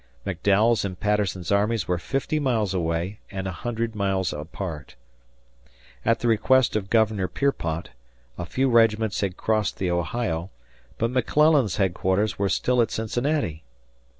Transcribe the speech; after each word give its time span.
McDowell's 0.25 0.83
and 0.83 0.99
Patterson's 0.99 1.51
armies 1.51 1.87
were 1.87 1.99
fifty 1.99 2.39
miles 2.39 2.73
away 2.73 3.19
and 3.29 3.45
a 3.45 3.51
hundred 3.51 3.93
miles 3.93 4.33
apart. 4.33 4.95
At 6.03 6.21
the 6.21 6.27
request 6.27 6.75
of 6.75 6.89
Governor 6.89 7.27
Pierpont 7.27 7.91
a 8.35 8.47
few 8.47 8.67
regiments 8.67 9.21
had 9.21 9.37
crossed 9.37 9.77
the 9.77 9.91
Ohio, 9.91 10.49
but 10.97 11.11
McClellan's 11.11 11.77
headquarters 11.77 12.39
were 12.39 12.49
still 12.49 12.81
at 12.81 12.89
Cincinnati. 12.89 13.63